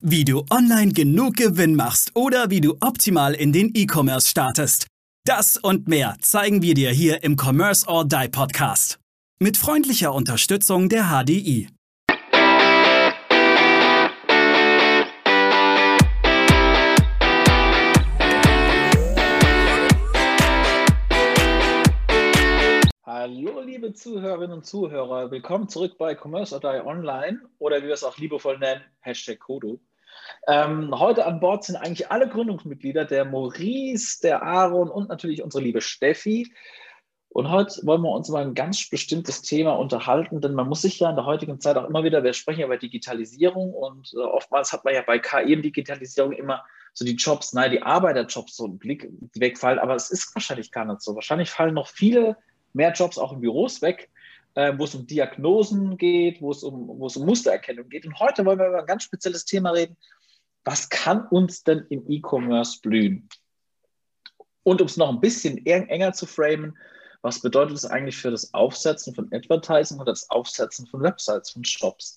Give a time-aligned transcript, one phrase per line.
[0.00, 4.86] Wie du online genug Gewinn machst oder wie du optimal in den E-Commerce startest.
[5.24, 9.00] Das und mehr zeigen wir dir hier im Commerce or Die Podcast.
[9.40, 11.68] Mit freundlicher Unterstützung der HDI.
[23.04, 25.32] Hallo, liebe Zuhörerinnen und Zuhörer.
[25.32, 29.40] Willkommen zurück bei Commerce or Die Online oder wie wir es auch liebevoll nennen, Hashtag
[29.40, 29.80] Kodo.
[30.48, 35.62] Ähm, heute an Bord sind eigentlich alle Gründungsmitglieder, der Maurice, der Aaron und natürlich unsere
[35.62, 36.50] liebe Steffi.
[37.28, 41.00] Und heute wollen wir uns über ein ganz bestimmtes Thema unterhalten, denn man muss sich
[41.00, 44.20] ja in der heutigen Zeit auch immer wieder, wir sprechen ja über Digitalisierung und äh,
[44.20, 48.56] oftmals hat man ja bei KI und Digitalisierung immer so die Jobs, nein, die Arbeiterjobs
[48.56, 51.14] so einen Blick, wegfallen, aber es ist wahrscheinlich gar nicht so.
[51.14, 52.38] Wahrscheinlich fallen noch viele
[52.72, 54.08] mehr Jobs auch in Büros weg,
[54.54, 58.06] äh, wo es um Diagnosen geht, wo es um, wo es um Mustererkennung geht.
[58.06, 59.98] Und heute wollen wir über ein ganz spezielles Thema reden.
[60.68, 63.26] Was kann uns denn im E-Commerce blühen?
[64.64, 66.76] Und um es noch ein bisschen enger zu framen,
[67.22, 71.64] was bedeutet es eigentlich für das Aufsetzen von Advertising oder das Aufsetzen von Websites, von
[71.64, 72.16] Shops?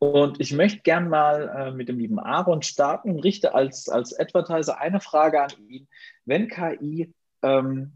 [0.00, 4.18] Und ich möchte gern mal äh, mit dem lieben Aaron starten und richte als, als
[4.18, 5.86] Advertiser eine Frage an ihn.
[6.24, 7.92] Wenn KI ähm,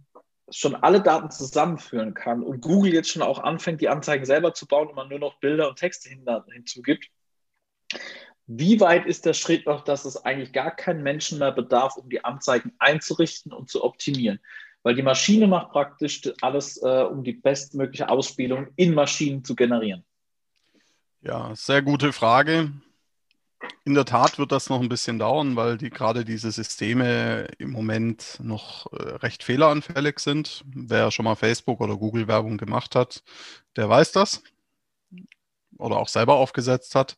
[0.50, 4.68] schon alle Daten zusammenführen kann und Google jetzt schon auch anfängt, die Anzeigen selber zu
[4.68, 7.10] bauen und man nur noch Bilder und Texte hin, hinzugibt,
[8.46, 12.08] wie weit ist der Schritt noch, dass es eigentlich gar keinen Menschen mehr bedarf, um
[12.08, 14.40] die Anzeigen einzurichten und zu optimieren?
[14.82, 20.04] Weil die Maschine macht praktisch alles, äh, um die bestmögliche Ausspielung in Maschinen zu generieren.
[21.22, 22.70] Ja, sehr gute Frage.
[23.84, 27.72] In der Tat wird das noch ein bisschen dauern, weil die, gerade diese Systeme im
[27.72, 30.62] Moment noch äh, recht fehleranfällig sind.
[30.66, 33.24] Wer schon mal Facebook oder Google Werbung gemacht hat,
[33.74, 34.42] der weiß das
[35.78, 37.16] oder auch selber aufgesetzt hat.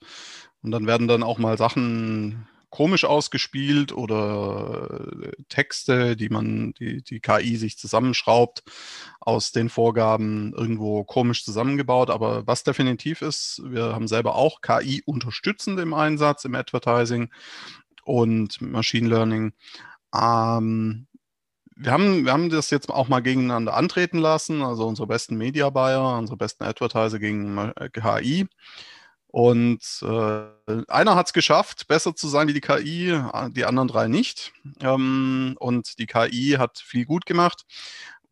[0.63, 7.03] Und dann werden dann auch mal Sachen komisch ausgespielt oder äh, Texte, die man, die,
[7.03, 8.63] die KI sich zusammenschraubt,
[9.21, 12.11] aus den Vorgaben irgendwo komisch zusammengebaut.
[12.11, 17.31] Aber was definitiv ist, wir haben selber auch KI unterstützend im Einsatz im Advertising
[18.05, 19.53] und Machine Learning.
[20.15, 21.07] Ähm,
[21.75, 25.71] wir haben, wir haben das jetzt auch mal gegeneinander antreten lassen, also unsere besten Media
[25.71, 28.49] Buyer, unsere besten Advertiser gegen KI.
[29.39, 33.23] Und äh, einer hat es geschafft, besser zu sein wie die KI,
[33.53, 34.53] die anderen drei nicht.
[34.81, 37.63] Ähm, und die KI hat viel gut gemacht.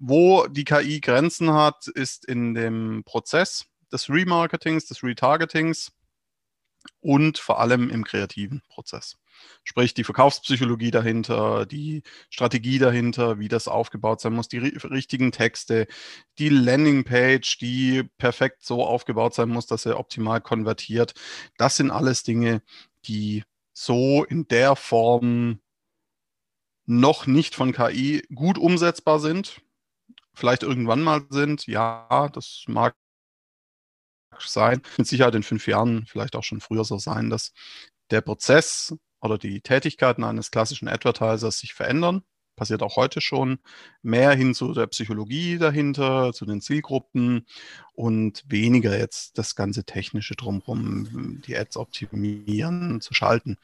[0.00, 5.92] Wo die KI Grenzen hat, ist in dem Prozess des Remarketings, des Retargetings
[6.98, 9.16] und vor allem im kreativen Prozess.
[9.64, 15.86] Sprich, die Verkaufspsychologie dahinter, die Strategie dahinter, wie das aufgebaut sein muss, die richtigen Texte,
[16.38, 21.14] die Landingpage, die perfekt so aufgebaut sein muss, dass er optimal konvertiert.
[21.58, 22.62] Das sind alles Dinge,
[23.06, 25.60] die so in der Form
[26.86, 29.60] noch nicht von KI gut umsetzbar sind.
[30.34, 31.66] Vielleicht irgendwann mal sind.
[31.66, 32.94] Ja, das mag
[34.38, 34.82] sein.
[34.96, 37.52] Mit Sicherheit in fünf Jahren, vielleicht auch schon früher so sein, dass
[38.10, 42.22] der Prozess oder die Tätigkeiten eines klassischen Advertisers sich verändern.
[42.56, 43.58] Passiert auch heute schon.
[44.02, 47.46] Mehr hin zu der Psychologie dahinter, zu den Zielgruppen
[47.94, 53.58] und weniger jetzt das ganze Technische drumherum, die Ads optimieren, zu schalten.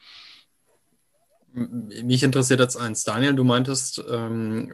[1.55, 4.73] Mich interessiert jetzt eins, Daniel, du meintest, ähm,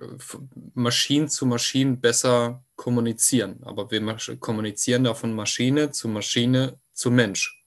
[0.74, 7.66] Maschinen zu Maschinen besser kommunizieren, aber wir kommunizieren da von Maschine zu Maschine zu Mensch.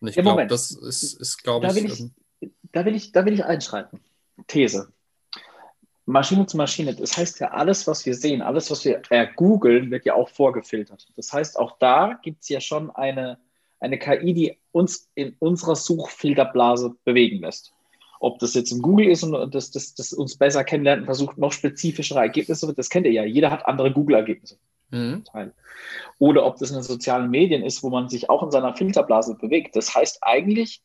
[0.00, 2.14] Und ich ja, glaube, das ist, ist glaube ich, ich, ähm,
[2.78, 4.00] da will ich, da will ich einschreiten.
[4.46, 4.92] These.
[6.06, 6.94] Maschine zu Maschine.
[6.94, 9.02] Das heißt ja, alles, was wir sehen, alles, was wir
[9.34, 11.08] googeln, wird ja auch vorgefiltert.
[11.16, 13.38] Das heißt, auch da gibt es ja schon eine,
[13.80, 17.72] eine KI, die uns in unserer Suchfilterblase bewegen lässt.
[18.20, 21.36] Ob das jetzt in Google ist und das, das, das uns besser kennenlernt und versucht,
[21.36, 23.24] noch spezifischere Ergebnisse, das kennt ihr ja.
[23.24, 24.56] Jeder hat andere Google-Ergebnisse.
[24.90, 25.24] Mhm.
[26.18, 29.34] Oder ob das in den sozialen Medien ist, wo man sich auch in seiner Filterblase
[29.34, 29.74] bewegt.
[29.74, 30.80] Das heißt eigentlich,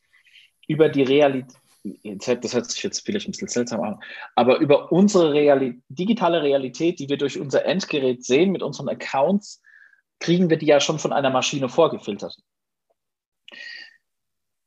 [0.68, 4.00] über die Realität, das hört sich jetzt vielleicht ein bisschen seltsam an,
[4.36, 9.62] aber über unsere Realität, digitale Realität, die wir durch unser Endgerät sehen mit unseren Accounts,
[10.20, 12.38] kriegen wir die ja schon von einer Maschine vorgefiltert.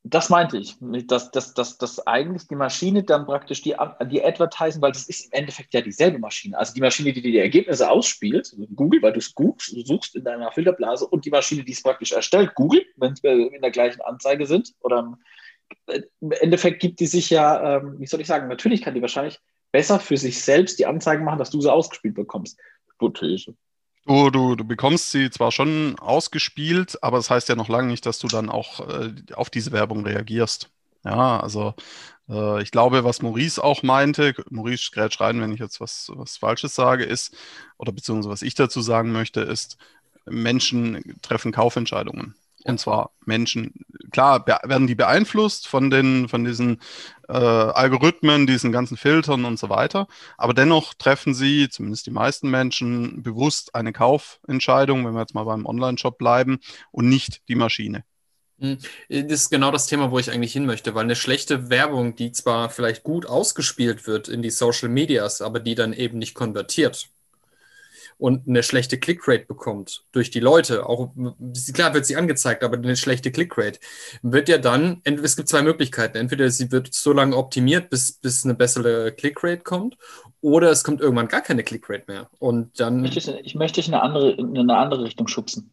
[0.08, 0.76] Das meinte ich,
[1.08, 3.74] dass, dass, dass, dass eigentlich die Maschine dann praktisch die,
[4.08, 6.56] die Advertisen, weil das ist im Endeffekt ja dieselbe Maschine.
[6.56, 9.34] Also die Maschine, die die Ergebnisse ausspielt, also Google, weil du es
[9.84, 13.62] suchst in deiner Filterblase, und die Maschine, die es praktisch erstellt, Google, wenn wir in
[13.62, 15.18] der gleichen Anzeige sind oder
[16.20, 19.38] im Endeffekt gibt die sich ja, ähm, wie soll ich sagen, natürlich kann die wahrscheinlich
[19.72, 22.58] besser für sich selbst die Anzeigen machen, dass du sie ausgespielt bekommst.
[22.92, 23.54] Hypothese.
[24.06, 28.06] Du, du, du bekommst sie zwar schon ausgespielt, aber das heißt ja noch lange nicht,
[28.06, 30.70] dass du dann auch äh, auf diese Werbung reagierst.
[31.04, 31.74] Ja, also
[32.28, 36.36] äh, ich glaube, was Maurice auch meinte, Maurice grätsch rein, wenn ich jetzt was, was
[36.36, 37.36] Falsches sage, ist,
[37.78, 39.76] oder beziehungsweise was ich dazu sagen möchte, ist,
[40.24, 42.34] Menschen treffen Kaufentscheidungen.
[42.68, 43.72] Und zwar Menschen,
[44.10, 46.80] klar, werden die beeinflusst von den, von diesen
[47.28, 50.08] äh, Algorithmen, diesen ganzen Filtern und so weiter.
[50.36, 55.44] Aber dennoch treffen sie, zumindest die meisten Menschen, bewusst eine Kaufentscheidung, wenn wir jetzt mal
[55.44, 56.58] beim Online-Shop bleiben,
[56.90, 58.04] und nicht die Maschine.
[58.58, 58.78] Hm,
[59.08, 62.32] das ist genau das Thema, wo ich eigentlich hin möchte, weil eine schlechte Werbung, die
[62.32, 67.10] zwar vielleicht gut ausgespielt wird in die Social Medias, aber die dann eben nicht konvertiert,
[68.18, 71.12] und eine schlechte Clickrate bekommt durch die Leute, auch
[71.74, 73.78] klar wird sie angezeigt, aber eine schlechte Clickrate
[74.22, 76.16] wird ja dann, es gibt zwei Möglichkeiten.
[76.16, 79.96] Entweder sie wird so lange optimiert, bis, bis eine bessere Clickrate kommt,
[80.40, 82.30] oder es kommt irgendwann gar keine Clickrate mehr.
[82.38, 83.04] Und dann.
[83.04, 85.70] Ich möchte, ich möchte dich in eine andere, in eine andere Richtung schubsen.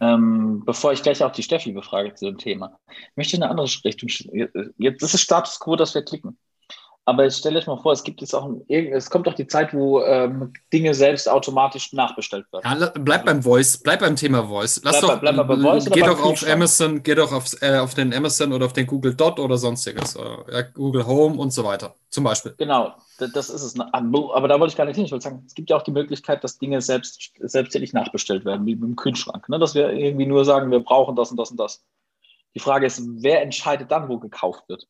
[0.00, 2.78] Ähm, bevor ich gleich auch die Steffi befrage zu dem Thema.
[2.88, 4.08] Ich möchte in eine andere Richtung.
[4.78, 6.38] Jetzt ist es Status quo, dass wir klicken.
[7.08, 9.72] Aber jetzt stelle euch mal vor, es gibt jetzt auch, es kommt doch die Zeit,
[9.72, 12.80] wo ähm, Dinge selbst automatisch nachbestellt werden.
[12.82, 14.82] Ja, bleib beim Voice, bleib beim Thema Voice.
[14.84, 17.94] Lass bleib, doch, bleib beim Voice geh doch auf Amazon, geh doch auf, äh, auf
[17.94, 21.94] den Amazon oder auf den Google Dot oder sonstiges, äh, Google Home und so weiter,
[22.10, 22.54] zum Beispiel.
[22.58, 23.80] Genau, das ist es.
[23.80, 25.06] Aber da wollte ich gar nicht hin.
[25.06, 28.66] Ich wollte sagen, es gibt ja auch die Möglichkeit, dass Dinge selbst, selbstständig nachbestellt werden,
[28.66, 29.48] wie im Kühlschrank.
[29.48, 29.58] Ne?
[29.58, 31.82] Dass wir irgendwie nur sagen, wir brauchen das und das und das.
[32.54, 34.86] Die Frage ist, wer entscheidet dann, wo gekauft wird?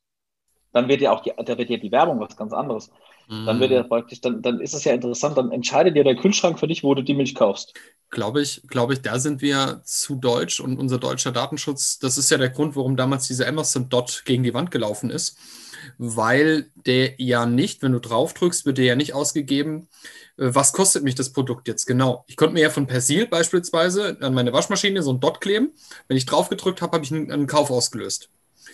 [0.72, 2.90] Dann wird ja auch die, da wird ja die Werbung was ganz anderes.
[3.30, 3.88] Dann wird ja mm.
[3.88, 6.94] praktisch, dann, dann ist es ja interessant, dann entscheidet ja der Kühlschrank für dich, wo
[6.94, 7.74] du die Milch kaufst.
[8.08, 12.30] Glaube ich, glaube ich, da sind wir zu deutsch und unser deutscher Datenschutz, das ist
[12.30, 15.36] ja der Grund, warum damals diese Amazon Dot gegen die Wand gelaufen ist,
[15.98, 19.88] weil der ja nicht, wenn du drauf drückst, wird dir ja nicht ausgegeben,
[20.38, 22.24] äh, was kostet mich das Produkt jetzt genau.
[22.28, 25.74] Ich konnte mir ja von Persil beispielsweise an meine Waschmaschine so ein Dot kleben.
[26.06, 28.30] Wenn ich drauf gedrückt habe, habe ich einen Kauf ausgelöst.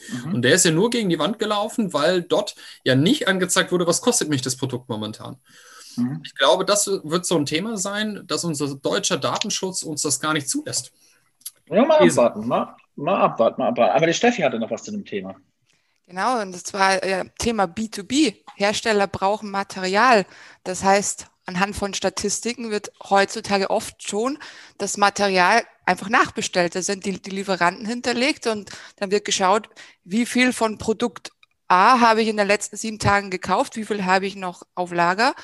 [0.08, 0.34] Mhm.
[0.34, 2.54] Und der ist ja nur gegen die Wand gelaufen, weil dort
[2.84, 5.36] ja nicht angezeigt wurde, was kostet mich das Produkt momentan.
[5.96, 6.20] Mhm.
[6.24, 10.32] Ich glaube, das wird so ein Thema sein, dass unser deutscher Datenschutz uns das gar
[10.32, 10.92] nicht zulässt.
[11.68, 13.96] Ja, mal abwarten, mal, mal abwarten, mal abwarten.
[13.96, 15.36] Aber die Steffi hatte noch was zu dem Thema.
[16.06, 18.36] Genau, und das war äh, Thema B2B.
[18.56, 20.26] Hersteller brauchen Material.
[20.62, 24.38] Das heißt, anhand von Statistiken wird heutzutage oft schon
[24.78, 26.74] das Material einfach nachbestellt.
[26.74, 29.68] Da sind die, die Lieferanten hinterlegt und dann wird geschaut,
[30.04, 31.32] wie viel von Produkt
[31.68, 34.92] A habe ich in den letzten sieben Tagen gekauft, wie viel habe ich noch auf
[34.92, 35.34] Lager,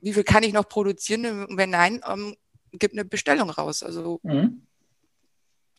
[0.00, 2.36] wie viel kann ich noch produzieren und wenn nein, ähm,
[2.72, 3.82] gibt eine Bestellung raus.
[3.82, 4.66] Also mhm.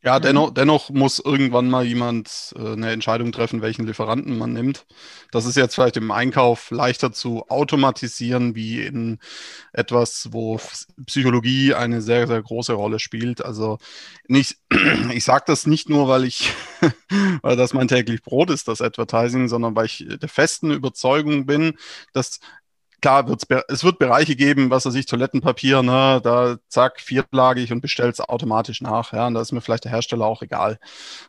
[0.04, 0.24] Ja, mhm.
[0.24, 4.86] dennoch, dennoch muss irgendwann mal jemand äh, eine Entscheidung treffen, welchen Lieferanten man nimmt.
[5.32, 9.20] Das ist jetzt vielleicht im Einkauf leichter zu automatisieren, wie in
[9.74, 10.60] etwas, wo
[11.08, 13.44] Psychologie eine sehr, sehr große Rolle spielt.
[13.44, 13.80] Also
[14.28, 14.58] nicht,
[15.12, 16.52] ich sage das nicht nur, weil ich,
[17.42, 21.74] weil das mein täglich Brot ist, das Advertising, sondern weil ich der festen Überzeugung bin,
[22.14, 22.40] dass
[23.02, 27.82] klar, wird's, es wird Bereiche geben, was weiß ich, Toilettenpapier, ne, da zack, viertlagig und
[27.82, 29.14] bestellt es automatisch nach.
[29.14, 30.80] Ja, und da ist mir vielleicht der Hersteller auch egal.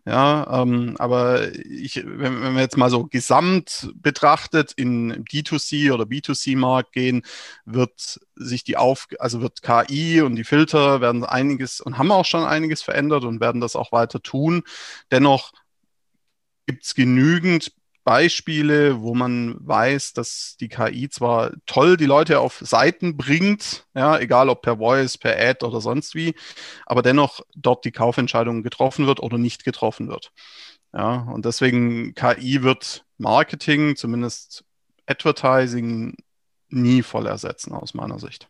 [0.07, 6.05] Ja, ähm, aber ich, wenn, wenn man jetzt mal so gesamt betrachtet in D2C oder
[6.05, 7.23] B2C-Markt gehen,
[7.65, 12.25] wird sich die auf, also wird KI und die Filter werden einiges und haben auch
[12.25, 14.63] schon einiges verändert und werden das auch weiter tun.
[15.11, 15.53] Dennoch
[16.67, 17.73] gibt es genügend
[18.09, 24.19] Beispiele, wo man weiß, dass die KI zwar toll die Leute auf Seiten bringt, ja,
[24.19, 26.35] egal ob per Voice, per Ad oder sonst wie,
[26.87, 30.33] aber dennoch dort die Kaufentscheidung getroffen wird oder nicht getroffen wird.
[30.95, 34.65] Ja, und deswegen KI wird Marketing, zumindest
[35.05, 36.17] Advertising,
[36.71, 38.49] nie voll ersetzen aus meiner Sicht.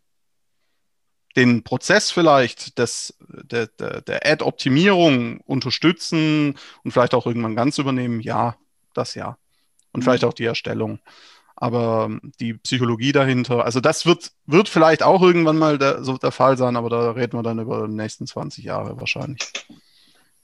[1.34, 8.20] Den Prozess vielleicht des, der, der, der Ad-Optimierung unterstützen und vielleicht auch irgendwann ganz übernehmen,
[8.20, 8.56] ja,
[8.94, 9.36] das ja
[9.98, 11.00] und vielleicht auch die Erstellung.
[11.56, 16.16] Aber ähm, die Psychologie dahinter, also das wird, wird vielleicht auch irgendwann mal der, so
[16.16, 19.40] der Fall sein, aber da reden wir dann über die nächsten 20 Jahre wahrscheinlich.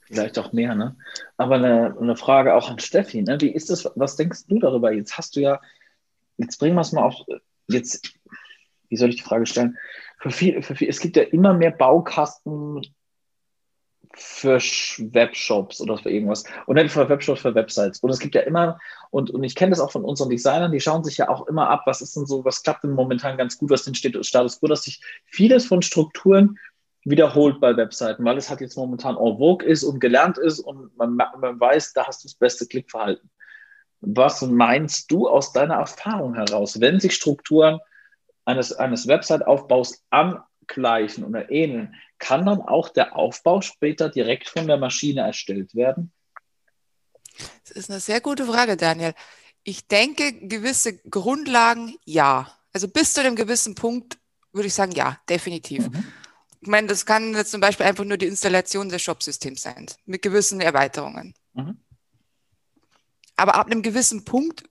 [0.01, 0.97] Vielleicht auch mehr, ne?
[1.37, 3.41] Aber eine, eine Frage auch an Steffi, ne?
[3.41, 4.93] Wie ist das, was denkst du darüber?
[4.93, 5.61] Jetzt hast du ja,
[6.37, 7.15] jetzt bringen wir es mal auf,
[7.69, 8.13] jetzt,
[8.89, 9.79] wie soll ich die Frage stellen?
[10.19, 12.83] Für viel, für viel, es gibt ja immer mehr Baukasten
[14.17, 16.45] für Webshops oder für irgendwas.
[16.67, 18.01] Und nicht für Webshops, für Websites.
[18.01, 18.79] Und es gibt ja immer,
[19.11, 21.69] und, und ich kenne das auch von unseren Designern, die schauen sich ja auch immer
[21.69, 24.67] ab, was ist denn so, was klappt denn momentan ganz gut, was steht Status quo,
[24.67, 26.59] dass sich vieles von Strukturen
[27.05, 30.97] wiederholt bei Webseiten, weil es halt jetzt momentan en vogue ist und gelernt ist und
[30.97, 33.31] man, man weiß, da hast du das beste Klickverhalten.
[34.01, 37.79] Was meinst du aus deiner Erfahrung heraus, wenn sich Strukturen
[38.45, 44.79] eines, eines Website-Aufbaus angleichen oder ähneln, kann dann auch der Aufbau später direkt von der
[44.79, 46.11] Maschine erstellt werden?
[47.65, 49.13] Das ist eine sehr gute Frage, Daniel.
[49.63, 52.51] Ich denke, gewisse Grundlagen ja.
[52.73, 54.17] Also bis zu einem gewissen Punkt
[54.53, 55.91] würde ich sagen, ja, definitiv.
[55.91, 56.05] Mhm.
[56.63, 60.23] Ich meine, das kann jetzt zum Beispiel einfach nur die Installation des Shop-Systems sein, mit
[60.23, 61.35] gewissen Erweiterungen.
[61.53, 61.77] Mhm.
[63.37, 64.65] Aber ab einem gewissen Punkt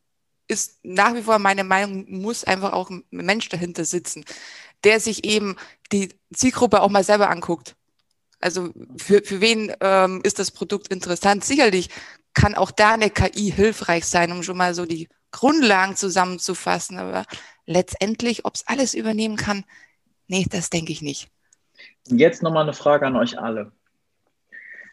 [0.47, 4.25] ist nach wie vor meine Meinung, muss einfach auch ein Mensch dahinter sitzen,
[4.83, 5.55] der sich eben
[5.91, 7.75] die Zielgruppe auch mal selber anguckt.
[8.39, 11.45] Also für, für wen ähm, ist das Produkt interessant?
[11.45, 11.89] Sicherlich
[12.33, 16.97] kann auch da eine KI hilfreich sein, um schon mal so die Grundlagen zusammenzufassen.
[16.97, 17.25] Aber
[17.65, 19.63] letztendlich, ob es alles übernehmen kann,
[20.27, 21.29] nee, das denke ich nicht.
[22.07, 23.71] Jetzt nochmal eine Frage an euch alle.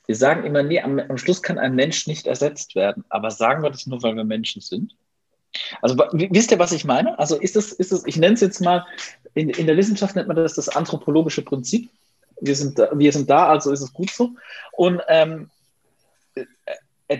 [0.06, 3.04] Wir sagen immer, nee, am, am, Schluss kann ein Mensch nicht ersetzt werden.
[3.08, 4.96] Aber sagen wir das nur, weil wir Menschen sind?
[5.82, 7.18] Also wisst ihr, was ich meine?
[7.18, 8.86] Also ist es, ist es ich nenne es jetzt mal,
[9.34, 11.90] in, in der Wissenschaft nennt man das das anthropologische Prinzip.
[12.40, 14.30] Wir sind da, wir sind da also ist es gut so.
[14.72, 15.50] Und ähm,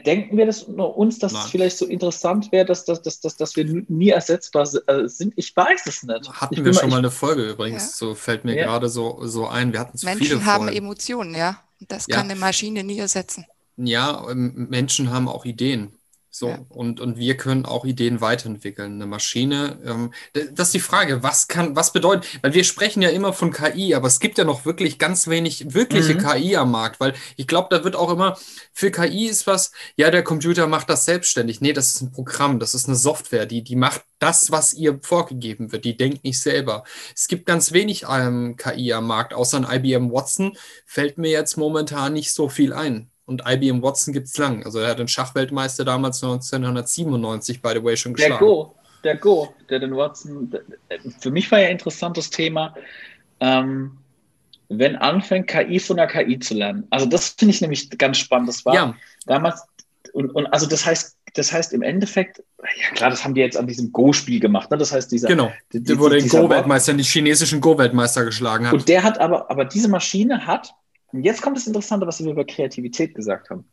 [0.06, 1.42] Denken wir das nur uns, dass Nein.
[1.44, 5.32] es vielleicht so interessant wäre, dass, dass, dass, dass, dass wir nie ersetzbar äh, sind?
[5.36, 6.32] Ich weiß es nicht.
[6.32, 8.06] Hatten wir schon mal, eine Folge übrigens, ja.
[8.06, 8.66] so fällt mir ja.
[8.66, 9.72] gerade so, so ein.
[9.72, 10.76] Wir hatten zu Menschen viele haben Folgen.
[10.76, 11.60] Emotionen, ja.
[11.88, 12.32] Das kann ja.
[12.32, 13.46] eine Maschine nie ersetzen.
[13.78, 15.92] Ja, ähm, Menschen haben auch Ideen.
[16.40, 16.64] So, ja.
[16.70, 18.94] und, und wir können auch Ideen weiterentwickeln.
[18.94, 20.14] Eine Maschine, ähm,
[20.54, 23.94] das ist die Frage, was kann, was bedeutet, weil wir sprechen ja immer von KI,
[23.94, 26.18] aber es gibt ja noch wirklich ganz wenig wirkliche mhm.
[26.20, 28.38] KI am Markt, weil ich glaube, da wird auch immer,
[28.72, 31.60] für KI ist was, ja, der Computer macht das selbstständig.
[31.60, 34.98] Nee, das ist ein Programm, das ist eine Software, die, die macht das, was ihr
[35.02, 36.84] vorgegeben wird, die denkt nicht selber.
[37.14, 40.56] Es gibt ganz wenig ähm, KI am Markt, außer ein IBM Watson
[40.86, 43.10] fällt mir jetzt momentan nicht so viel ein.
[43.30, 44.64] Und IBM Watson gibt es lang.
[44.64, 48.40] Also er hat den Schachweltmeister damals 1997, by the way, schon geschlagen.
[48.40, 50.52] Der Go, der Go, der den Watson.
[51.20, 52.74] Für mich war ja ein interessantes Thema,
[53.38, 53.98] ähm,
[54.68, 56.88] wenn anfängt, KI von der KI zu lernen.
[56.90, 58.48] Also das finde ich nämlich ganz spannend.
[58.48, 58.96] Das war ja.
[59.26, 59.62] damals,
[60.12, 62.42] und, und also das heißt, das heißt im Endeffekt,
[62.82, 64.72] ja klar, das haben die jetzt an diesem Go-Spiel gemacht.
[64.72, 64.76] Ne?
[64.76, 65.28] Das heißt, dieser.
[65.28, 68.72] Genau, der wurde den Go-Weltmeister, die chinesischen Go-Weltmeister geschlagen hat.
[68.72, 70.74] Und der hat aber, aber diese Maschine hat
[71.12, 73.64] und jetzt kommt das Interessante, was wir über Kreativität gesagt haben.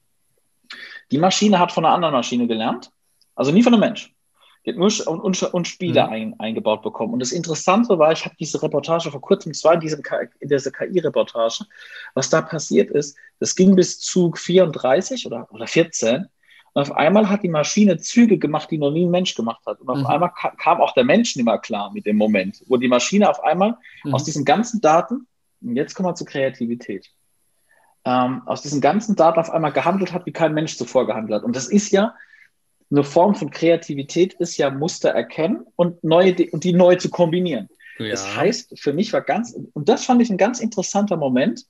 [1.12, 2.92] Die Maschine hat von einer anderen Maschine gelernt,
[3.36, 4.14] also nie von einem Mensch.
[4.66, 6.10] Die hat nur und, und, Spiele mhm.
[6.10, 7.14] ein, eingebaut bekommen.
[7.14, 11.66] Und das Interessante war, ich habe diese Reportage vor kurzem, zwar in dieser KI-Reportage,
[12.16, 16.26] was da passiert ist, das ging bis Zug 34 oder, oder 14.
[16.74, 19.80] Und auf einmal hat die Maschine Züge gemacht, die noch nie ein Mensch gemacht hat.
[19.80, 20.06] Und auf mhm.
[20.08, 23.42] einmal kam auch der Mensch nicht mehr klar mit dem Moment, wo die Maschine auf
[23.44, 24.14] einmal mhm.
[24.14, 25.28] aus diesen ganzen Daten,
[25.62, 27.10] und jetzt kommen wir zur Kreativität,
[28.08, 31.44] ähm, aus diesen ganzen Daten auf einmal gehandelt hat, wie kein Mensch zuvor gehandelt hat.
[31.44, 32.16] Und das ist ja
[32.90, 37.68] eine Form von Kreativität, ist ja Muster erkennen und, neue, und die neu zu kombinieren.
[38.00, 38.12] Ja.
[38.12, 41.66] Das heißt, für mich war ganz, und das fand ich ein ganz interessanter Moment.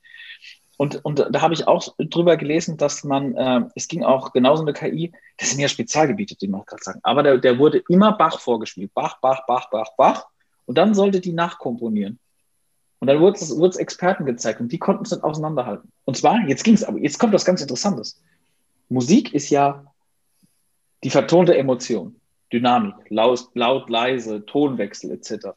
[0.77, 4.61] Und, und da habe ich auch drüber gelesen, dass man, äh, es ging auch genauso
[4.61, 8.15] eine KI, das sind ja Spezialgebiete, die man gerade sagen, aber der, der wurde immer
[8.15, 8.93] Bach vorgespielt.
[8.93, 10.27] Bach, Bach, Bach, Bach, Bach.
[10.67, 12.19] Und dann sollte die nachkomponieren.
[12.99, 15.91] Und dann wurde es, Experten gezeigt und die konnten es dann auseinanderhalten.
[16.05, 18.21] Und zwar, jetzt ging es aber, jetzt kommt was ganz Interessantes.
[18.89, 19.85] Musik ist ja
[21.03, 22.19] die vertonte Emotion,
[22.51, 25.47] Dynamik, laut, laut leise, Tonwechsel etc.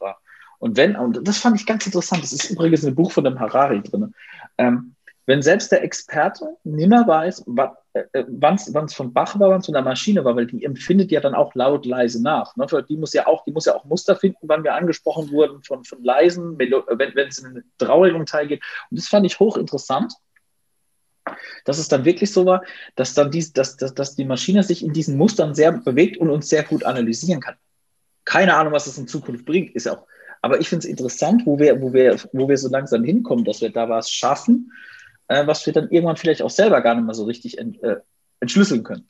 [0.59, 3.39] Und wenn, und das fand ich ganz interessant, das ist übrigens ein Buch von dem
[3.39, 4.13] Harari drin.
[4.57, 4.95] Ähm,
[5.25, 9.73] wenn selbst der Experte nimmer weiß, äh, wann es von Bach war, wann es von
[9.73, 12.55] der Maschine war, weil die empfindet ja dann auch laut leise nach.
[12.55, 12.65] Ne?
[12.87, 15.83] Die muss ja auch, die muss ja auch Muster finden, wann wir angesprochen wurden von,
[15.83, 18.63] von leisen, wenn, wenn es in einen traurigen Teil geht.
[18.89, 20.13] Und das fand ich hochinteressant,
[21.65, 22.63] dass es dann wirklich so war,
[22.95, 26.29] dass dann dies, dass, dass, dass die Maschine sich in diesen Mustern sehr bewegt und
[26.29, 27.55] uns sehr gut analysieren kann.
[28.23, 30.07] Keine Ahnung, was das in Zukunft bringt, ist auch.
[30.41, 33.61] Aber ich finde es interessant, wo wir, wo, wir, wo wir so langsam hinkommen, dass
[33.61, 34.71] wir da was schaffen,
[35.31, 37.97] äh, was wir dann irgendwann vielleicht auch selber gar nicht mehr so richtig ent, äh,
[38.39, 39.05] entschlüsseln können.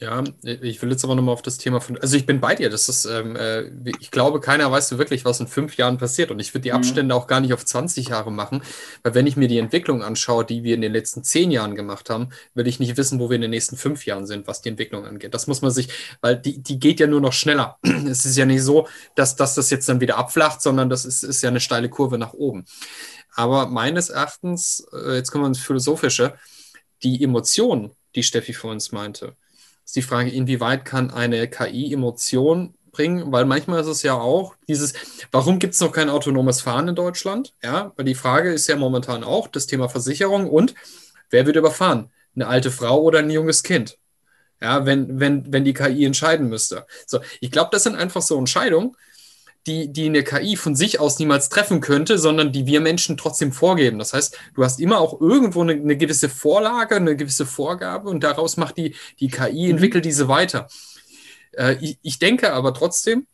[0.00, 1.98] Ja, ich will jetzt aber nochmal auf das Thema von.
[1.98, 2.70] Also ich bin bei dir.
[2.70, 3.64] Das ist, ähm, äh,
[3.98, 6.30] ich glaube, keiner weiß so wirklich, was in fünf Jahren passiert.
[6.30, 6.76] Und ich würde die mhm.
[6.76, 7.20] Abstände mhm.
[7.20, 8.62] auch gar nicht auf 20 Jahre machen,
[9.02, 12.10] weil wenn ich mir die Entwicklung anschaue, die wir in den letzten zehn Jahren gemacht
[12.10, 14.68] haben, will ich nicht wissen, wo wir in den nächsten fünf Jahren sind, was die
[14.68, 15.34] Entwicklung angeht.
[15.34, 15.88] Das muss man sich,
[16.20, 17.78] weil die, die geht ja nur noch schneller.
[18.08, 21.24] es ist ja nicht so, dass, dass das jetzt dann wieder abflacht, sondern das ist,
[21.24, 22.66] ist ja eine steile Kurve nach oben.
[23.38, 26.34] Aber meines Erachtens, äh, jetzt kommen wir ins Philosophische,
[27.04, 29.36] die Emotion, die Steffi vor uns meinte,
[29.84, 34.56] ist die Frage, inwieweit kann eine KI Emotion bringen, weil manchmal ist es ja auch
[34.66, 34.92] dieses,
[35.30, 37.54] warum gibt es noch kein autonomes Fahren in Deutschland?
[37.62, 40.74] Ja, weil die Frage ist ja momentan auch das Thema Versicherung und
[41.30, 42.10] wer wird überfahren?
[42.34, 43.98] Eine alte Frau oder ein junges Kind?
[44.60, 46.88] Ja, wenn, wenn, wenn die KI entscheiden müsste.
[47.06, 48.96] So, ich glaube, das sind einfach so Entscheidungen,
[49.68, 53.52] die, die eine KI von sich aus niemals treffen könnte, sondern die wir Menschen trotzdem
[53.52, 53.98] vorgeben.
[53.98, 58.24] Das heißt, du hast immer auch irgendwo eine, eine gewisse Vorlage, eine gewisse Vorgabe und
[58.24, 59.72] daraus macht die, die KI, mhm.
[59.72, 60.68] entwickelt diese weiter.
[61.52, 63.26] Äh, ich, ich denke aber trotzdem,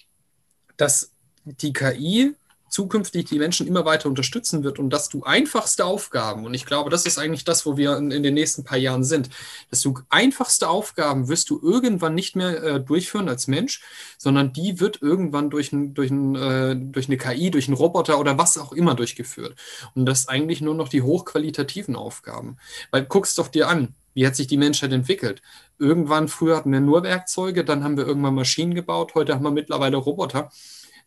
[0.77, 1.13] dass
[1.45, 2.35] die KI
[2.75, 6.91] zukünftig die Menschen immer weiter unterstützen wird und dass du einfachste Aufgaben, und ich glaube,
[6.91, 9.31] das ist eigentlich das, wo wir in, in den nächsten paar Jahren sind,
[9.71, 13.81] dass du einfachste Aufgaben wirst du irgendwann nicht mehr äh, durchführen als Mensch,
[14.19, 18.39] sondern die wird irgendwann durch, durch, ein, äh, durch eine KI, durch einen Roboter oder
[18.39, 19.55] was auch immer durchgeführt.
[19.95, 22.57] Und das eigentlich nur noch die hochqualitativen Aufgaben.
[22.91, 25.43] Weil guckst doch dir an, wie hat sich die Menschheit entwickelt?
[25.79, 29.53] Irgendwann, früher hatten wir nur Werkzeuge, dann haben wir irgendwann Maschinen gebaut, heute haben wir
[29.53, 30.51] mittlerweile Roboter.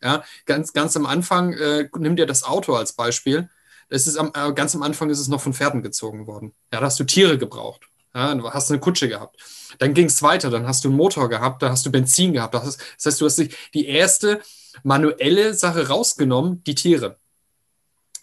[0.03, 3.49] Ja, ganz, ganz am Anfang, äh, nimm dir das Auto als Beispiel.
[3.89, 6.53] Das ist am, äh, ganz am Anfang ist es noch von Pferden gezogen worden.
[6.73, 7.87] Ja, da hast du Tiere gebraucht.
[8.13, 9.37] Ja, du hast eine Kutsche gehabt.
[9.79, 12.53] Dann ging es weiter, dann hast du einen Motor gehabt, da hast du Benzin gehabt.
[12.53, 14.41] Das heißt, das heißt, du hast die erste
[14.83, 17.17] manuelle Sache rausgenommen, die Tiere.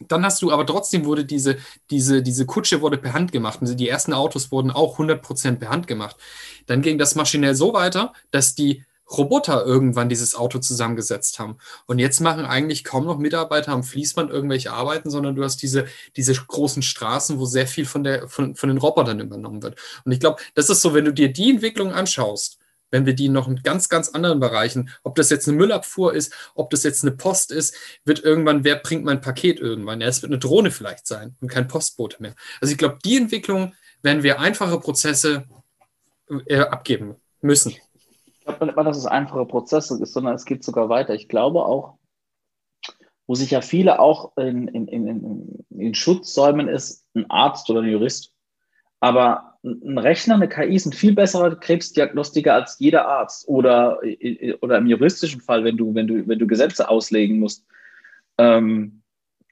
[0.00, 1.58] Dann hast du aber trotzdem wurde diese,
[1.90, 3.58] diese, diese Kutsche wurde per Hand gemacht.
[3.60, 6.16] Also die ersten Autos wurden auch 100% per Hand gemacht.
[6.66, 11.58] Dann ging das maschinell so weiter, dass die Roboter irgendwann dieses Auto zusammengesetzt haben.
[11.86, 15.86] Und jetzt machen eigentlich kaum noch Mitarbeiter am Fließband irgendwelche Arbeiten, sondern du hast diese,
[16.16, 19.78] diese großen Straßen, wo sehr viel von, der, von, von den Robotern übernommen wird.
[20.04, 22.58] Und ich glaube, das ist so, wenn du dir die Entwicklung anschaust,
[22.90, 26.32] wenn wir die noch in ganz, ganz anderen Bereichen, ob das jetzt eine Müllabfuhr ist,
[26.54, 30.00] ob das jetzt eine Post ist, wird irgendwann, wer bringt mein Paket irgendwann?
[30.00, 32.36] Ja, es wird eine Drohne vielleicht sein und kein Postbote mehr.
[32.60, 35.44] Also ich glaube, die Entwicklung werden wir einfache Prozesse
[36.46, 37.74] äh, abgeben müssen.
[38.54, 41.14] Glaube nicht mal, dass es einfache Prozesse ist, sondern es geht sogar weiter.
[41.14, 41.98] Ich glaube auch,
[43.26, 47.80] wo sich ja viele auch in, in, in, in Schutz säumen, ist ein Arzt oder
[47.80, 48.32] ein Jurist.
[49.00, 53.48] Aber ein Rechner, eine KI ein viel besserer Krebsdiagnostiker als jeder Arzt.
[53.48, 54.00] Oder,
[54.60, 57.66] oder im juristischen Fall, wenn du, wenn du, wenn du Gesetze auslegen musst.
[58.38, 59.02] Ähm,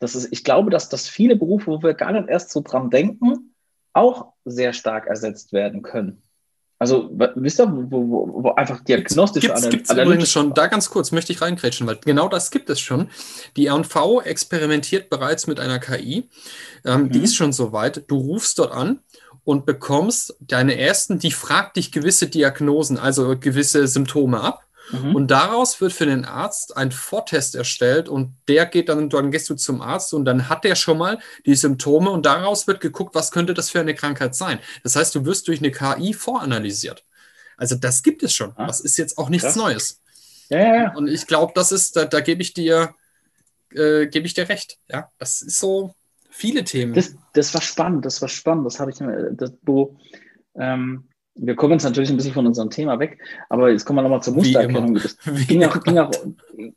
[0.01, 2.91] das ist, ich glaube, dass, dass viele Berufe, wo wir gar nicht erst so dran
[2.91, 3.55] denken,
[3.93, 6.23] auch sehr stark ersetzt werden können.
[6.83, 11.13] Also, wisst ihr, wo, wo, wo einfach diagnostische Gibt es übrigens schon, da ganz kurz
[11.13, 13.09] möchte ich reingrätschen, weil genau das gibt es schon.
[13.57, 16.29] Die RV experimentiert bereits mit einer KI.
[16.85, 17.11] Ähm, mhm.
[17.11, 18.11] Die ist schon soweit.
[18.11, 18.99] Du rufst dort an
[19.45, 24.65] und bekommst deine ersten, die fragt dich gewisse Diagnosen, also gewisse Symptome ab.
[24.93, 25.15] Mhm.
[25.15, 29.49] Und daraus wird für den Arzt ein Vortest erstellt und der geht dann, dann gehst
[29.51, 33.15] du zum Arzt und dann hat der schon mal die Symptome und daraus wird geguckt,
[33.15, 34.59] was könnte das für eine Krankheit sein.
[34.83, 37.05] Das heißt, du wirst durch eine KI voranalysiert.
[37.57, 38.53] Also das gibt es schon.
[38.57, 39.57] Ah, das ist jetzt auch nichts krass.
[39.57, 40.01] Neues.
[40.49, 40.95] Ja, ja, ja.
[40.95, 42.95] Und ich glaube, das ist, da, da gebe ich dir,
[43.71, 44.79] äh, gebe ich dir recht.
[44.89, 45.95] Ja, das ist so
[46.29, 46.93] viele Themen.
[46.93, 48.67] Das, das war spannend, das war spannend.
[48.67, 48.99] Das habe ich,
[49.33, 49.97] das, wo,
[50.55, 53.19] ähm, wir kommen jetzt natürlich ein bisschen von unserem Thema weg,
[53.49, 54.97] aber jetzt kommen wir nochmal zur Mustererkennung.
[54.97, 55.17] Es
[55.49, 56.11] ging, auch, ging auch,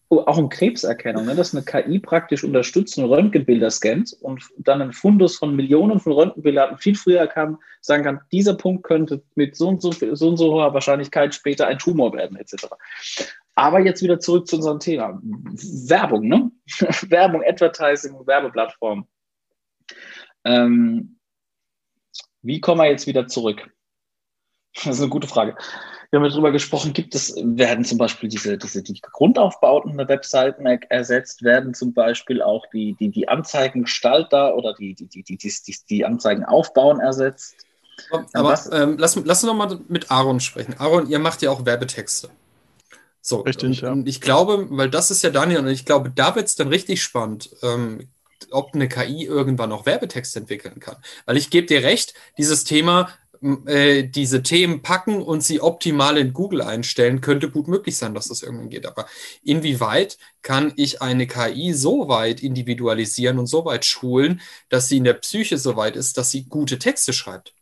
[0.10, 1.36] auch, um Krebserkennung, ne?
[1.36, 6.78] dass eine KI praktisch unterstützende Röntgenbilder scannt und dann ein Fundus von Millionen von Röntgenbildern
[6.78, 10.54] viel früher kann, sagen kann, dieser Punkt könnte mit so und so, so und so
[10.54, 12.68] hoher Wahrscheinlichkeit später ein Tumor werden, etc.
[13.56, 15.20] Aber jetzt wieder zurück zu unserem Thema.
[15.22, 16.52] Werbung, ne?
[17.10, 19.06] Werbung, Advertising, Werbeplattform.
[20.46, 21.18] Ähm,
[22.42, 23.75] wie kommen wir jetzt wieder zurück?
[24.76, 25.56] Das ist eine gute Frage.
[26.10, 30.08] Wir haben ja darüber gesprochen, gibt es, werden zum Beispiel diese, diese die Grundaufbauten der
[30.08, 35.38] Webseiten ersetzt, werden zum Beispiel auch die, die, die Anzeigengestalter oder die, die, die, die,
[35.38, 37.56] die, die Anzeigen aufbauen ersetzt.
[38.34, 40.76] Aber ähm, lass, lass uns nochmal mit Aaron sprechen.
[40.78, 42.30] Aaron, ihr macht ja auch Werbetexte.
[43.22, 43.92] So, richtig, und, ja.
[43.92, 46.68] Und ich glaube, weil das ist ja Daniel, und ich glaube, da wird es dann
[46.68, 47.50] richtig spannend.
[47.64, 48.08] Ähm,
[48.52, 50.98] ob eine KI irgendwann noch Werbetexte entwickeln kann.
[51.26, 53.10] Weil ich gebe dir recht, dieses Thema,
[53.66, 58.28] äh, diese Themen packen und sie optimal in Google einstellen, könnte gut möglich sein, dass
[58.28, 58.86] das irgendwann geht.
[58.86, 59.08] Aber
[59.44, 65.04] inwieweit kann ich eine KI so weit individualisieren und so weit schulen, dass sie in
[65.04, 67.55] der Psyche so weit ist, dass sie gute Texte schreibt?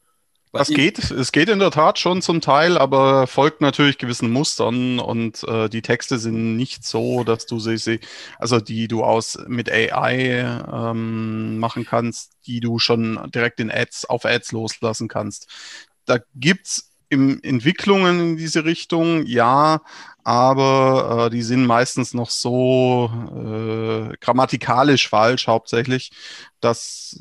[0.56, 5.00] Das geht, es geht in der Tat schon zum Teil, aber folgt natürlich gewissen Mustern
[5.00, 8.00] und äh, die Texte sind nicht so, dass du sie, sie
[8.38, 14.06] also die du aus mit AI ähm, machen kannst, die du schon direkt in Ads
[14.06, 15.48] auf Ads loslassen kannst.
[16.06, 19.82] Da gibt's im Entwicklungen in diese Richtung, ja,
[20.24, 26.12] aber äh, die sind meistens noch so äh, grammatikalisch falsch hauptsächlich,
[26.60, 27.20] dass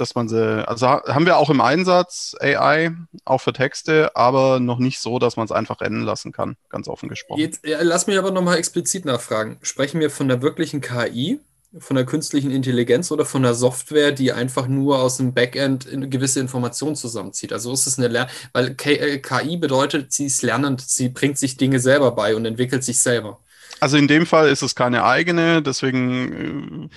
[0.00, 2.92] dass man sie, also haben wir auch im Einsatz AI,
[3.24, 6.88] auch für Texte, aber noch nicht so, dass man es einfach rennen lassen kann, ganz
[6.88, 7.40] offen gesprochen.
[7.40, 9.58] Jetzt, lass mich aber nochmal explizit nachfragen.
[9.62, 11.40] Sprechen wir von der wirklichen KI,
[11.76, 16.40] von der künstlichen Intelligenz oder von der Software, die einfach nur aus dem Backend gewisse
[16.40, 17.52] Informationen zusammenzieht?
[17.52, 21.56] Also ist es eine Lern weil KI äh, bedeutet, sie ist lernend, sie bringt sich
[21.56, 23.40] Dinge selber bei und entwickelt sich selber.
[23.80, 26.88] Also in dem Fall ist es keine eigene, deswegen äh,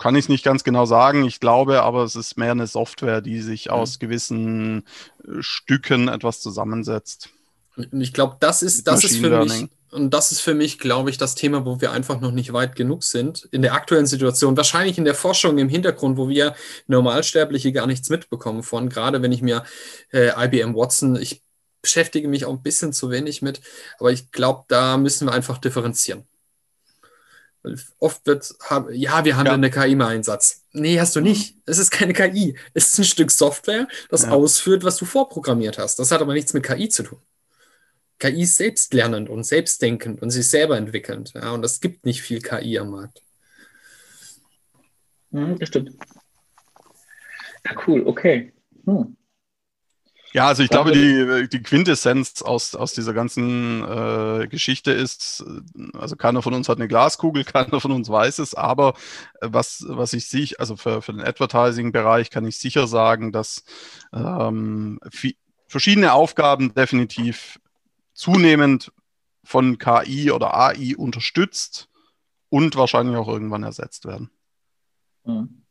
[0.00, 1.24] kann ich es nicht ganz genau sagen.
[1.24, 3.72] Ich glaube aber, es ist mehr eine Software, die sich mhm.
[3.72, 4.84] aus gewissen
[5.24, 7.28] äh, Stücken etwas zusammensetzt.
[7.76, 9.62] Und ich glaube, das ist, das ist für Learning.
[9.62, 12.52] mich, und das ist für mich, glaube ich, das Thema, wo wir einfach noch nicht
[12.52, 13.48] weit genug sind.
[13.52, 16.54] In der aktuellen Situation, wahrscheinlich in der Forschung im Hintergrund, wo wir
[16.86, 18.88] Normalsterbliche gar nichts mitbekommen von.
[18.88, 19.64] Gerade wenn ich mir
[20.12, 21.42] äh, IBM Watson, ich
[21.82, 23.60] beschäftige mich auch ein bisschen zu wenig mit,
[23.98, 26.24] aber ich glaube, da müssen wir einfach differenzieren.
[27.98, 28.54] Oft wird,
[28.92, 29.52] ja, wir haben ja.
[29.52, 30.64] eine KI im Einsatz.
[30.72, 31.56] Nee, hast du nicht.
[31.66, 32.56] Es ist keine KI.
[32.72, 34.30] Es ist ein Stück Software, das ja.
[34.30, 35.98] ausführt, was du vorprogrammiert hast.
[35.98, 37.20] Das hat aber nichts mit KI zu tun.
[38.18, 41.32] KI ist selbstlernend und selbstdenkend und sich selber entwickelnd.
[41.34, 43.22] Ja, und es gibt nicht viel KI am Markt.
[45.30, 45.92] Mhm, das stimmt.
[47.64, 48.52] Ja, cool, okay.
[48.86, 49.16] Hm.
[50.32, 55.44] Ja, also ich glaube, die, die Quintessenz aus, aus dieser ganzen äh, Geschichte ist,
[55.94, 58.94] also keiner von uns hat eine Glaskugel, keiner von uns weiß es, aber
[59.40, 63.64] was, was ich sehe, also für, für den Advertising-Bereich kann ich sicher sagen, dass
[64.12, 65.00] ähm,
[65.66, 67.58] verschiedene Aufgaben definitiv
[68.12, 68.92] zunehmend
[69.42, 71.88] von KI oder AI unterstützt
[72.50, 74.30] und wahrscheinlich auch irgendwann ersetzt werden.
[75.24, 75.62] Mhm.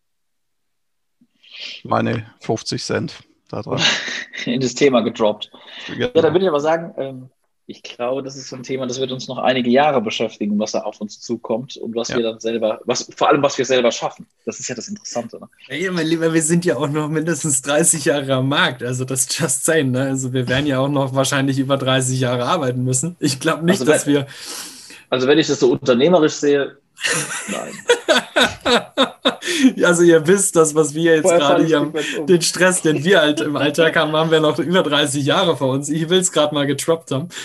[1.83, 3.81] Meine 50 Cent da dran.
[4.45, 5.51] In das Thema gedroppt.
[5.87, 5.99] Genau.
[6.13, 7.29] Ja, da würde ich aber sagen, ähm,
[7.69, 10.71] ich glaube, das ist so ein Thema, das wird uns noch einige Jahre beschäftigen, was
[10.71, 12.17] da auf uns zukommt und was ja.
[12.17, 14.25] wir dann selber, was, vor allem was wir selber schaffen.
[14.43, 15.39] Das ist ja das Interessante.
[15.39, 15.77] Ne?
[15.77, 18.81] Ja, mein Lieber, wir sind ja auch noch mindestens 30 Jahre am Markt.
[18.81, 19.91] Also das just saying.
[19.91, 20.01] Ne?
[20.01, 23.15] Also wir werden ja auch noch wahrscheinlich über 30 Jahre arbeiten müssen.
[23.19, 24.25] Ich glaube nicht, also, dass wir.
[25.11, 26.77] Also wenn ich das so unternehmerisch sehe,
[27.49, 27.73] nein.
[29.83, 32.27] also ihr wisst, das, was wir jetzt gerade hier haben, um.
[32.27, 35.69] den Stress, den wir halt im Alltag haben, haben wir noch über 30 Jahre vor
[35.69, 35.89] uns.
[35.89, 37.29] Ich will es gerade mal getroppt haben.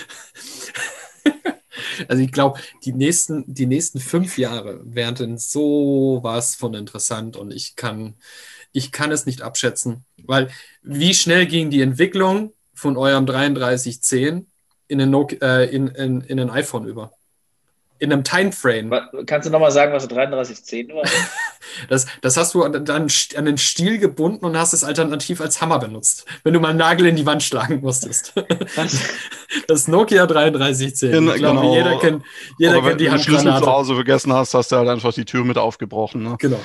[2.08, 7.76] Also ich glaube, die nächsten, die nächsten fünf Jahre werden sowas von interessant und ich
[7.76, 8.14] kann,
[8.72, 10.50] ich kann es nicht abschätzen, weil
[10.82, 14.46] wie schnell ging die Entwicklung von eurem 3310
[14.88, 17.12] in ein, äh, in, in, in ein iPhone über?
[18.04, 18.92] In einem Timeframe.
[19.26, 21.02] Kannst du nochmal sagen, was 3310 war?
[21.88, 25.78] das, das hast du dann an den Stiel gebunden und hast es alternativ als Hammer
[25.78, 28.34] benutzt, wenn du mal einen Nagel in die Wand schlagen musstest.
[29.66, 31.10] das Nokia 3310.
[31.10, 31.74] Genau, ich glaube, genau.
[31.74, 32.24] jeder kennt,
[32.58, 33.14] jeder kennt die Handgranate.
[33.14, 35.58] Wenn du den Schlüssel zu Hause vergessen hast, hast du halt einfach die Tür mit
[35.58, 36.22] aufgebrochen.
[36.22, 36.36] Ne?
[36.38, 36.60] Genau.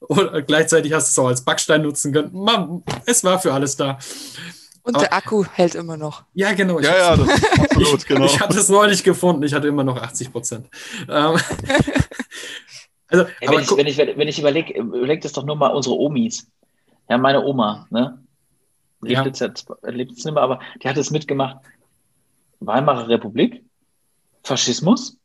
[0.00, 2.30] Und gleichzeitig hast du es auch als Backstein nutzen können.
[2.32, 3.98] Mann, es war für alles da.
[4.82, 6.24] Und der Akku hält immer noch.
[6.34, 6.80] Ja, genau.
[6.80, 8.24] Ja, ja, das ist absolut, genau.
[8.24, 10.68] ich hatte es neulich gefunden, ich hatte immer noch 80 Prozent.
[11.08, 11.36] Ähm,
[13.08, 15.96] also, hey, wenn, ich, wenn, ich, wenn ich überlege, überleg das doch nur mal unsere
[15.96, 16.46] Omis.
[17.08, 18.18] Ja, meine Oma, ne?
[19.02, 19.46] Lebt, ja.
[19.46, 21.58] jetzt, lebt jetzt nicht mehr, aber die hat es mitgemacht.
[22.60, 23.64] Weimarer Republik,
[24.42, 25.18] Faschismus,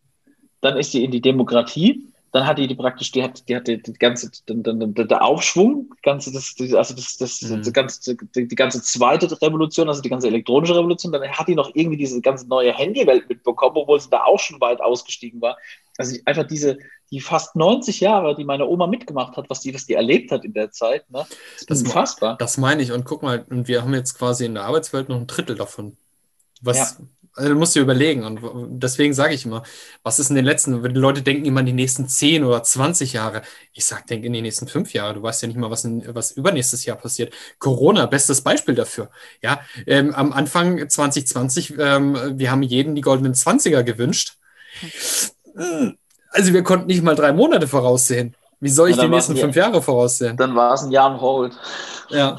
[0.61, 3.65] dann ist sie in die Demokratie, dann hat die, die praktisch, die hat, die hat
[3.65, 7.63] die, die ganze, den, den, der Aufschwung, ganze, das, also das, das, mhm.
[7.63, 11.55] das ganze, die, die, ganze zweite Revolution, also die ganze elektronische Revolution, dann hat die
[11.55, 15.57] noch irgendwie diese ganze neue Handywelt mitbekommen, obwohl sie da auch schon weit ausgestiegen war.
[15.97, 16.77] Also einfach diese,
[17.09, 20.43] die fast 90 Jahre, die meine Oma mitgemacht hat, was die, was die erlebt hat
[20.43, 21.25] in der Zeit, ne?
[21.29, 22.35] Das ist das unfassbar.
[22.37, 22.91] Das meine ich.
[22.91, 25.95] Und guck mal, wir haben jetzt quasi in der Arbeitswelt noch ein Drittel davon.
[26.61, 27.05] Was, ja.
[27.35, 28.23] Also du musst dir überlegen.
[28.23, 29.63] Und deswegen sage ich immer,
[30.03, 32.63] was ist in den letzten, wenn die Leute denken immer an die nächsten 10 oder
[32.63, 33.41] 20 Jahre.
[33.73, 35.15] Ich sage, denk in die nächsten fünf Jahre.
[35.15, 37.33] Du weißt ja nicht mal, was, in, was übernächstes Jahr passiert.
[37.59, 39.09] Corona, bestes Beispiel dafür.
[39.41, 44.37] Ja, ähm, am Anfang 2020, ähm, wir haben jeden die goldenen 20er gewünsrt.
[46.31, 48.35] Also wir konnten nicht mal drei Monate voraussehen.
[48.61, 50.37] Wie soll ich die nächsten fünf Jahre voraussehen?
[50.37, 51.53] Dann war es ein Jahr on hold.
[52.09, 52.37] Ja.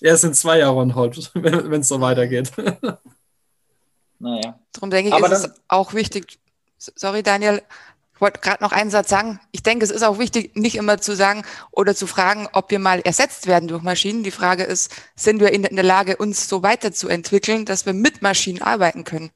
[0.00, 2.50] Ja, es sind zwei Jahre on hold, wenn es so weitergeht.
[4.20, 4.58] Naja.
[4.72, 6.38] Darum denke ich, Aber ist es auch wichtig,
[6.78, 7.62] sorry Daniel,
[8.14, 9.40] ich wollte gerade noch einen Satz sagen.
[9.50, 12.78] Ich denke, es ist auch wichtig, nicht immer zu sagen oder zu fragen, ob wir
[12.78, 14.22] mal ersetzt werden durch Maschinen.
[14.22, 18.60] Die Frage ist, sind wir in der Lage, uns so weiterzuentwickeln, dass wir mit Maschinen
[18.60, 19.30] arbeiten können?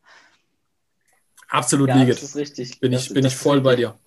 [1.49, 2.79] Absolut, ja, Das ist richtig.
[2.81, 3.99] Bin das, ich, bin ich voll bei dir.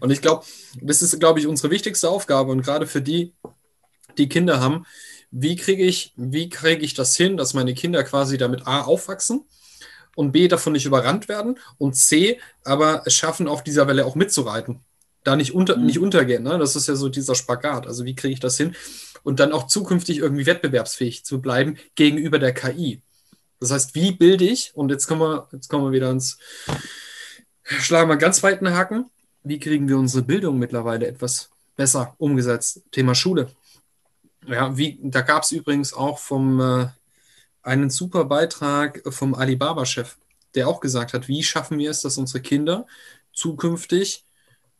[0.00, 0.46] Und ich glaube,
[0.80, 3.34] das ist, glaube ich, unsere wichtigste Aufgabe und gerade für die,
[4.16, 4.86] die Kinder haben,
[5.30, 9.44] wie kriege ich, wie kriege ich das hin, dass meine Kinder quasi damit A aufwachsen
[10.18, 14.16] und B, davon nicht überrannt werden und C, aber es schaffen, auf dieser Welle auch
[14.16, 14.80] mitzureiten.
[15.22, 15.86] Da nicht, unter, mhm.
[15.86, 16.42] nicht untergehen.
[16.42, 16.58] Ne?
[16.58, 17.86] Das ist ja so dieser Spagat.
[17.86, 18.74] Also wie kriege ich das hin?
[19.22, 23.00] Und dann auch zukünftig irgendwie wettbewerbsfähig zu bleiben gegenüber der KI.
[23.60, 26.38] Das heißt, wie bilde ich, und jetzt kommen wir, jetzt kommen wir wieder ins,
[27.62, 29.08] schlagen wir ganz weiten Haken,
[29.44, 32.82] wie kriegen wir unsere Bildung mittlerweile etwas besser umgesetzt?
[32.90, 33.52] Thema Schule.
[34.48, 36.88] Ja, wie, da gab es übrigens auch vom äh,
[37.68, 40.16] einen super Beitrag vom Alibaba-Chef.
[40.54, 42.86] der auch gesagt hat, wie schaffen wir es, dass unsere Kinder
[43.34, 44.24] zukünftig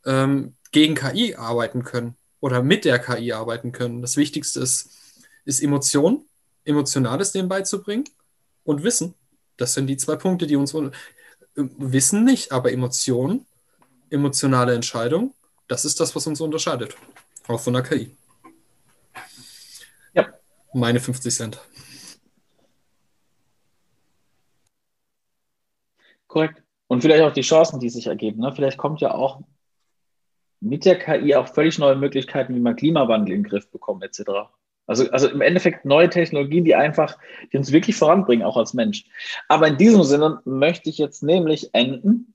[0.06, 4.00] ähm, gegen KI arbeiten können oder mit der KI arbeiten können.
[4.00, 4.88] Das Wichtigste ist,
[5.44, 6.24] ist Emotion,
[6.64, 8.04] Emotionales denen beizubringen
[8.64, 9.14] und Wissen.
[9.58, 10.74] Das sind die zwei Punkte, die uns
[11.54, 13.46] Wissen nicht, aber Emotionen,
[14.08, 15.34] emotionale Entscheidung,
[15.68, 16.96] das ist das, was uns unterscheidet.
[17.46, 18.10] Auch von der KI.
[20.14, 20.32] Ja.
[20.72, 21.60] Meine 50 Cent.
[26.28, 26.62] Korrekt.
[26.86, 28.40] Und vielleicht auch die Chancen, die sich ergeben.
[28.40, 28.52] Ne?
[28.52, 29.42] Vielleicht kommt ja auch
[30.60, 34.30] mit der KI auch völlig neue Möglichkeiten, wie man Klimawandel in den Griff bekommt, etc.
[34.86, 37.18] Also, also im Endeffekt neue Technologien, die einfach,
[37.52, 39.04] die uns wirklich voranbringen, auch als Mensch.
[39.48, 42.34] Aber in diesem Sinne möchte ich jetzt nämlich enden,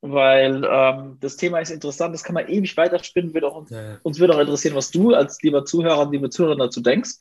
[0.00, 3.32] weil ähm, das Thema ist interessant, das kann man ewig weiterspinnen.
[3.32, 3.98] Wird auch, uns, ja.
[4.02, 7.12] uns wird auch interessieren, was du als lieber Zuhörer und liebe Zuhörer dazu denkst.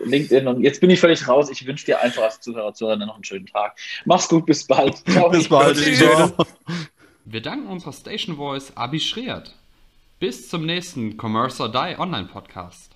[0.04, 0.48] LinkedIn.
[0.48, 1.48] Und jetzt bin ich völlig raus.
[1.50, 3.76] Ich wünsche dir einfach als Zuhörer, Zuhörer noch einen schönen Tag.
[4.04, 4.96] Mach's gut, bis bald.
[5.10, 5.30] Ciao.
[5.30, 5.78] bis bald.
[7.24, 9.54] Wir danken unserer Station Voice Abi Schreert.
[10.18, 12.92] Bis zum nächsten Commerce or Die Online Podcast.